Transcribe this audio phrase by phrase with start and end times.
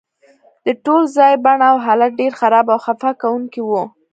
[0.65, 3.69] د ټول ځای بڼه او حالت ډیر خراب او خفه کونکی و